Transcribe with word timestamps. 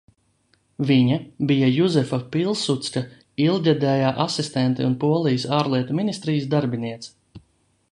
Viņa 0.91 1.17
bija 1.51 1.67
Juzefa 1.73 2.19
Pilsudska 2.37 3.03
ilggadēja 3.45 4.15
asistente 4.27 4.89
un 4.89 4.99
Polijas 5.07 5.49
Ārlietu 5.61 6.01
ministrijas 6.03 6.51
darbiniece. 6.57 7.47